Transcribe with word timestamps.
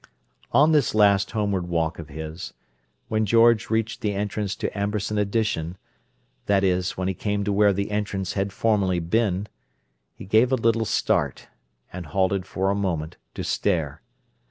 On 0.51 0.71
this 0.71 0.95
last 0.95 1.29
homeward 1.29 1.67
walk 1.67 1.99
of 1.99 2.09
his, 2.09 2.55
when 3.07 3.23
George 3.23 3.69
reached 3.69 4.01
the 4.01 4.15
entrance 4.15 4.55
to 4.55 4.75
Amberson 4.75 5.19
Addition—that 5.19 6.63
is, 6.63 6.97
when 6.97 7.07
he 7.07 7.13
came 7.13 7.43
to 7.43 7.53
where 7.53 7.71
the 7.71 7.91
entrance 7.91 8.33
had 8.33 8.51
formerly 8.51 8.97
been—he 8.97 10.25
gave 10.25 10.51
a 10.51 10.55
little 10.55 10.85
start, 10.85 11.49
and 11.93 12.07
halted 12.07 12.47
for 12.47 12.71
a 12.71 12.75
moment 12.75 13.17
to 13.35 13.43
stare. 13.43 14.01